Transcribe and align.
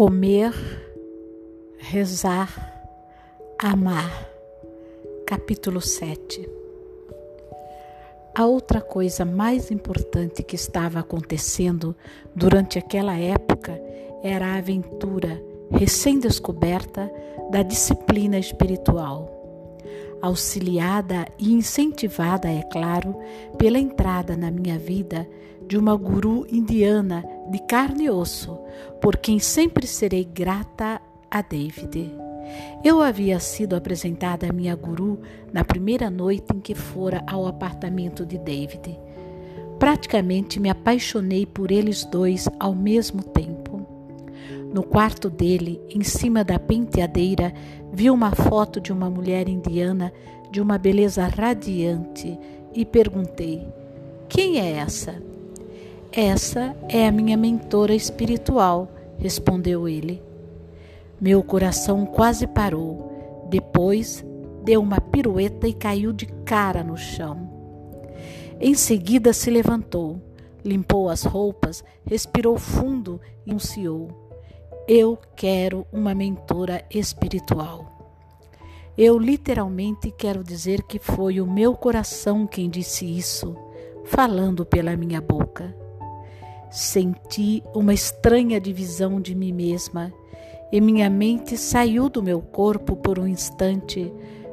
Comer, 0.00 0.54
rezar, 1.76 2.48
amar. 3.58 4.26
Capítulo 5.26 5.78
7 5.78 6.48
A 8.34 8.46
outra 8.46 8.80
coisa 8.80 9.26
mais 9.26 9.70
importante 9.70 10.42
que 10.42 10.56
estava 10.56 11.00
acontecendo 11.00 11.94
durante 12.34 12.78
aquela 12.78 13.14
época 13.18 13.78
era 14.22 14.46
a 14.46 14.56
aventura 14.56 15.38
recém-descoberta 15.70 17.12
da 17.50 17.62
disciplina 17.62 18.38
espiritual 18.38 19.36
auxiliada 20.22 21.26
e 21.38 21.52
incentivada, 21.52 22.48
é 22.50 22.62
claro, 22.62 23.16
pela 23.56 23.78
entrada 23.78 24.36
na 24.36 24.50
minha 24.50 24.78
vida 24.78 25.26
de 25.70 25.78
uma 25.78 25.94
guru 25.94 26.44
indiana 26.50 27.24
de 27.48 27.60
carne 27.60 28.06
e 28.06 28.10
osso, 28.10 28.58
por 29.00 29.16
quem 29.16 29.38
sempre 29.38 29.86
serei 29.86 30.24
grata 30.24 31.00
a 31.30 31.40
David. 31.42 32.12
Eu 32.82 33.00
havia 33.00 33.38
sido 33.38 33.76
apresentada 33.76 34.48
a 34.48 34.52
minha 34.52 34.74
guru 34.74 35.20
na 35.52 35.62
primeira 35.62 36.10
noite 36.10 36.46
em 36.52 36.58
que 36.58 36.74
fora 36.74 37.22
ao 37.24 37.46
apartamento 37.46 38.26
de 38.26 38.36
David. 38.36 38.98
Praticamente 39.78 40.58
me 40.58 40.68
apaixonei 40.68 41.46
por 41.46 41.70
eles 41.70 42.04
dois 42.04 42.48
ao 42.58 42.74
mesmo 42.74 43.22
tempo. 43.22 43.86
No 44.74 44.82
quarto 44.82 45.30
dele, 45.30 45.80
em 45.88 46.02
cima 46.02 46.42
da 46.42 46.58
penteadeira, 46.58 47.54
vi 47.92 48.10
uma 48.10 48.32
foto 48.32 48.80
de 48.80 48.92
uma 48.92 49.08
mulher 49.08 49.48
indiana 49.48 50.12
de 50.50 50.60
uma 50.60 50.76
beleza 50.76 51.28
radiante 51.28 52.36
e 52.74 52.84
perguntei: 52.84 53.68
Quem 54.28 54.58
é 54.58 54.72
essa? 54.72 55.29
Essa 56.12 56.76
é 56.88 57.06
a 57.06 57.12
minha 57.12 57.36
mentora 57.36 57.94
espiritual, 57.94 58.88
respondeu 59.18 59.88
ele. 59.88 60.22
Meu 61.20 61.42
coração 61.42 62.04
quase 62.04 62.46
parou. 62.46 63.46
Depois 63.48 64.24
deu 64.64 64.80
uma 64.80 65.00
pirueta 65.00 65.68
e 65.68 65.72
caiu 65.72 66.12
de 66.12 66.26
cara 66.26 66.82
no 66.82 66.96
chão. 66.96 67.48
Em 68.60 68.74
seguida 68.74 69.32
se 69.32 69.50
levantou, 69.50 70.20
limpou 70.64 71.08
as 71.08 71.22
roupas, 71.22 71.84
respirou 72.04 72.58
fundo 72.58 73.20
e 73.46 73.50
anunciou: 73.50 74.30
eu 74.92 75.16
quero 75.36 75.86
uma 75.92 76.12
mentora 76.12 76.84
espiritual. 76.90 77.86
Eu 78.98 79.16
literalmente 79.20 80.10
quero 80.10 80.42
dizer 80.42 80.82
que 80.82 80.98
foi 80.98 81.40
o 81.40 81.46
meu 81.46 81.74
coração 81.74 82.44
quem 82.44 82.68
disse 82.68 83.06
isso, 83.06 83.54
falando 84.04 84.66
pela 84.66 84.96
minha 84.96 85.20
boca. 85.20 85.79
Senti 86.70 87.62
uma 87.74 87.92
estranha 87.92 88.60
divisão 88.60 89.20
de 89.20 89.34
mim 89.34 89.52
mesma 89.52 90.12
e 90.72 90.80
minha 90.80 91.10
mente 91.10 91.56
saiu 91.56 92.08
do 92.08 92.22
meu 92.22 92.40
corpo 92.40 92.94
por 92.94 93.18
um 93.18 93.26
instante, 93.26 94.12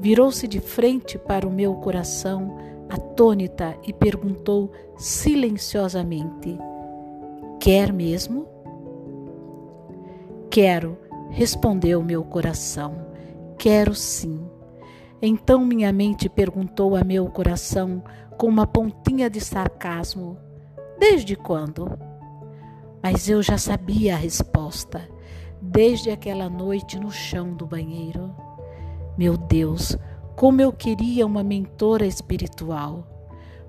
virou-se 0.00 0.48
de 0.48 0.58
frente 0.58 1.18
para 1.18 1.46
o 1.46 1.52
meu 1.52 1.74
coração, 1.74 2.56
atônita, 2.88 3.76
e 3.86 3.92
perguntou 3.92 4.72
silenciosamente: 4.96 6.58
Quer 7.60 7.92
mesmo? 7.92 8.46
Quero, 10.50 10.96
respondeu 11.30 12.02
meu 12.02 12.24
coração. 12.24 13.06
Quero 13.58 13.94
sim. 13.94 14.40
Então 15.20 15.64
minha 15.64 15.92
mente 15.92 16.28
perguntou 16.28 16.96
a 16.96 17.04
meu 17.04 17.26
coração 17.26 18.02
com 18.38 18.46
uma 18.46 18.66
pontinha 18.66 19.28
de 19.28 19.40
sarcasmo: 19.40 20.38
Desde 20.98 21.36
quando? 21.36 21.98
Mas 23.02 23.28
eu 23.28 23.42
já 23.42 23.56
sabia 23.56 24.14
a 24.14 24.18
resposta, 24.18 25.08
desde 25.60 26.10
aquela 26.10 26.48
noite 26.48 26.98
no 26.98 27.10
chão 27.10 27.54
do 27.54 27.66
banheiro. 27.66 28.34
Meu 29.16 29.36
Deus, 29.36 29.96
como 30.36 30.60
eu 30.60 30.72
queria 30.72 31.26
uma 31.26 31.42
mentora 31.42 32.06
espiritual. 32.06 33.06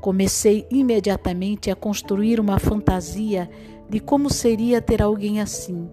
Comecei 0.00 0.66
imediatamente 0.70 1.70
a 1.70 1.76
construir 1.76 2.38
uma 2.38 2.58
fantasia 2.58 3.48
de 3.88 4.00
como 4.00 4.28
seria 4.28 4.82
ter 4.82 5.00
alguém 5.00 5.40
assim 5.40 5.88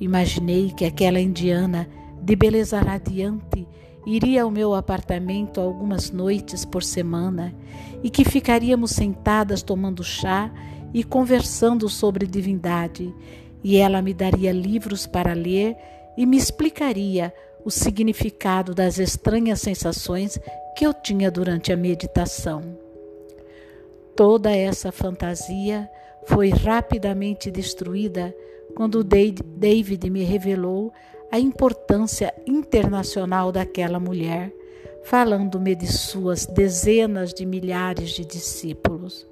Imaginei 0.00 0.70
que 0.70 0.86
aquela 0.86 1.20
indiana 1.20 1.86
de 2.22 2.34
beleza 2.34 2.80
radiante 2.80 3.68
iria 4.06 4.42
ao 4.42 4.50
meu 4.50 4.74
apartamento 4.74 5.60
algumas 5.60 6.10
noites 6.10 6.64
por 6.64 6.82
semana 6.82 7.54
e 8.02 8.10
que 8.10 8.24
ficaríamos 8.24 8.92
sentadas 8.92 9.62
tomando 9.62 10.02
chá 10.02 10.50
e 10.92 11.04
conversando 11.04 11.88
sobre 11.88 12.26
divindade, 12.26 13.14
e 13.62 13.76
ela 13.76 14.02
me 14.02 14.14
daria 14.14 14.52
livros 14.52 15.06
para 15.06 15.32
ler 15.34 15.76
e 16.16 16.26
me 16.26 16.36
explicaria 16.36 17.32
o 17.64 17.70
significado 17.70 18.74
das 18.74 18.98
estranhas 18.98 19.60
sensações 19.60 20.38
que 20.76 20.86
eu 20.86 20.94
tinha 20.94 21.30
durante 21.30 21.72
a 21.72 21.76
meditação. 21.76 22.62
Toda 24.16 24.54
essa 24.54 24.90
fantasia 24.90 25.88
foi 26.26 26.48
rapidamente 26.48 27.50
destruída 27.50 28.34
quando 28.74 29.04
David 29.04 30.10
me 30.10 30.22
revelou 30.22 30.92
a 31.30 31.38
importância 31.38 32.34
internacional 32.70 33.50
daquela 33.50 33.98
mulher, 33.98 34.54
falando-me 35.02 35.74
de 35.74 35.88
suas 35.88 36.46
dezenas 36.46 37.34
de 37.34 37.44
milhares 37.44 38.10
de 38.10 38.24
discípulos, 38.24 39.26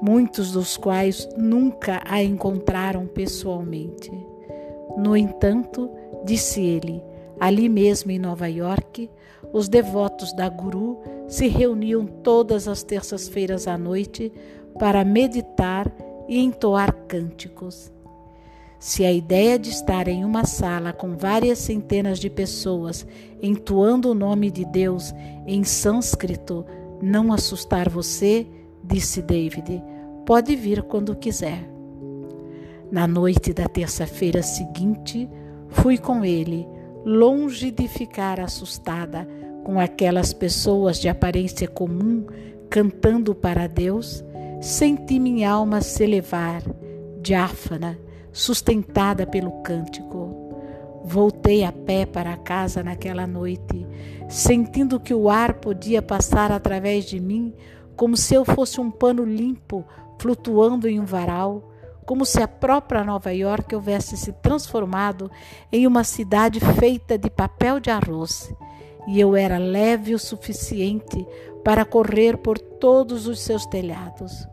muitos 0.00 0.52
dos 0.52 0.78
quais 0.78 1.28
nunca 1.36 2.00
a 2.06 2.22
encontraram 2.22 3.06
pessoalmente. 3.06 4.10
No 4.96 5.14
entanto, 5.14 5.90
disse 6.24 6.62
ele, 6.62 7.02
ali 7.38 7.68
mesmo 7.68 8.10
em 8.10 8.18
Nova 8.18 8.48
York, 8.48 9.10
os 9.52 9.68
devotos 9.68 10.32
da 10.32 10.48
Guru 10.48 10.98
se 11.28 11.48
reuniam 11.48 12.06
todas 12.06 12.66
as 12.66 12.82
terças-feiras 12.82 13.68
à 13.68 13.76
noite 13.76 14.32
para 14.78 15.04
meditar 15.04 15.92
e 16.26 16.38
entoar 16.38 16.94
cânticos. 17.06 17.92
Se 18.78 19.04
a 19.04 19.12
ideia 19.12 19.58
de 19.58 19.70
estar 19.70 20.06
em 20.06 20.24
uma 20.24 20.44
sala 20.44 20.92
com 20.92 21.16
várias 21.16 21.58
centenas 21.58 22.18
de 22.18 22.30
pessoas 22.30 23.06
entoando 23.42 24.10
o 24.10 24.14
nome 24.14 24.50
de 24.50 24.64
Deus 24.64 25.12
em 25.46 25.64
sânscrito 25.64 26.64
não 27.02 27.32
assustar 27.32 27.88
você, 27.88 28.46
disse 28.84 29.20
David, 29.20 29.82
pode 30.24 30.54
vir 30.54 30.82
quando 30.82 31.16
quiser. 31.16 31.68
Na 32.90 33.06
noite 33.06 33.52
da 33.52 33.66
terça-feira 33.66 34.42
seguinte, 34.42 35.28
fui 35.68 35.98
com 35.98 36.24
ele, 36.24 36.66
longe 37.04 37.70
de 37.70 37.86
ficar 37.88 38.40
assustada 38.40 39.28
com 39.64 39.78
aquelas 39.78 40.32
pessoas 40.32 40.98
de 40.98 41.08
aparência 41.08 41.68
comum 41.68 42.24
cantando 42.70 43.34
para 43.34 43.66
Deus, 43.66 44.24
senti 44.60 45.18
minha 45.18 45.50
alma 45.50 45.80
se 45.80 46.04
elevar, 46.04 46.62
diáfana, 47.20 47.98
sustentada 48.38 49.26
pelo 49.26 49.50
cântico. 49.62 50.52
Voltei 51.04 51.64
a 51.64 51.72
pé 51.72 52.06
para 52.06 52.36
casa 52.36 52.84
naquela 52.84 53.26
noite, 53.26 53.84
sentindo 54.28 55.00
que 55.00 55.12
o 55.12 55.28
ar 55.28 55.54
podia 55.54 56.00
passar 56.00 56.52
através 56.52 57.04
de 57.04 57.18
mim 57.18 57.52
como 57.96 58.16
se 58.16 58.34
eu 58.34 58.44
fosse 58.44 58.80
um 58.80 58.92
pano 58.92 59.24
limpo 59.24 59.84
flutuando 60.20 60.86
em 60.88 61.00
um 61.00 61.04
varal, 61.04 61.68
como 62.06 62.24
se 62.24 62.40
a 62.40 62.46
própria 62.46 63.02
Nova 63.02 63.32
York 63.34 63.74
houvesse 63.74 64.16
se 64.16 64.32
transformado 64.34 65.28
em 65.72 65.84
uma 65.84 66.04
cidade 66.04 66.60
feita 66.60 67.18
de 67.18 67.28
papel 67.28 67.80
de 67.80 67.90
arroz, 67.90 68.54
e 69.08 69.18
eu 69.18 69.34
era 69.34 69.58
leve 69.58 70.14
o 70.14 70.18
suficiente 70.18 71.26
para 71.64 71.84
correr 71.84 72.36
por 72.38 72.56
todos 72.56 73.26
os 73.26 73.40
seus 73.40 73.66
telhados. 73.66 74.46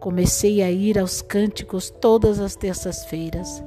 Comecei 0.00 0.62
a 0.62 0.70
ir 0.70 0.98
aos 0.98 1.20
cânticos 1.20 1.90
todas 1.90 2.40
as 2.40 2.56
terças-feiras. 2.56 3.62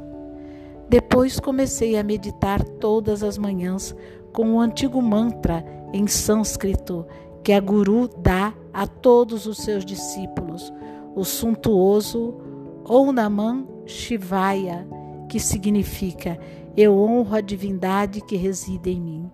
Depois 0.89 1.39
comecei 1.39 1.95
a 1.97 2.03
meditar 2.03 2.63
todas 2.63 3.23
as 3.23 3.37
manhãs 3.37 3.95
com 4.33 4.55
o 4.55 4.59
antigo 4.59 5.01
mantra 5.01 5.63
em 5.93 6.07
sânscrito 6.07 7.05
que 7.43 7.53
a 7.53 7.59
Guru 7.59 8.07
dá 8.17 8.53
a 8.73 8.87
todos 8.87 9.45
os 9.45 9.59
seus 9.59 9.85
discípulos, 9.85 10.73
o 11.15 11.23
suntuoso 11.23 12.35
Om 12.83 13.11
Namah 13.11 13.63
Shivaya, 13.85 14.87
que 15.29 15.39
significa 15.39 16.39
eu 16.75 16.97
honro 16.97 17.35
a 17.35 17.41
divindade 17.41 18.21
que 18.21 18.35
reside 18.35 18.89
em 18.89 18.99
mim. 18.99 19.31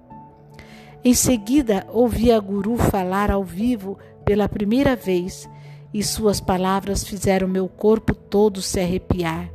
Em 1.03 1.13
seguida, 1.13 1.87
ouvi 1.93 2.29
a 2.29 2.39
Guru 2.39 2.75
falar 2.75 3.31
ao 3.31 3.43
vivo 3.43 3.97
pela 4.25 4.49
primeira 4.49 4.97
vez 4.97 5.49
e 5.93 6.03
suas 6.03 6.39
palavras 6.39 7.03
fizeram 7.03 7.47
meu 7.47 7.67
corpo 7.67 8.13
todo 8.13 8.61
se 8.61 8.79
arrepiar, 8.79 9.49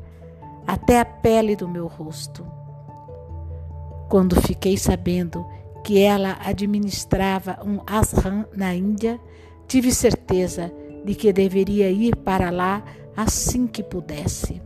até 0.66 1.00
a 1.00 1.04
pele 1.04 1.54
do 1.54 1.68
meu 1.68 1.86
rosto. 1.86 2.44
Quando 4.08 4.40
fiquei 4.40 4.76
sabendo 4.76 5.46
que 5.84 6.00
ela 6.00 6.38
administrava 6.44 7.58
um 7.64 7.80
ashram 7.86 8.46
na 8.54 8.74
Índia, 8.74 9.20
tive 9.68 9.92
certeza 9.92 10.72
de 11.04 11.14
que 11.14 11.32
deveria 11.32 11.90
ir 11.90 12.16
para 12.16 12.50
lá 12.50 12.82
assim 13.16 13.66
que 13.66 13.82
pudesse. 13.82 14.62